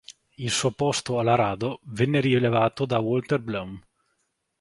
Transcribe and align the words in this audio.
Il 0.37 0.49
suo 0.49 0.71
posto 0.71 1.19
all'Arado 1.19 1.79
venne 1.83 2.21
rilevato 2.21 2.87
da 2.87 2.97
Walter 2.97 3.37
Blume. 3.39 3.83